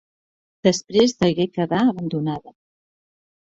[0.67, 2.59] Després degué quedar abandonada.